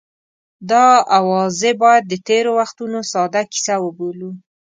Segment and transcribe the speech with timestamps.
[0.71, 0.85] دا
[1.19, 4.29] اوازې باید د تېرو وختونو ساده کیسه وبولو.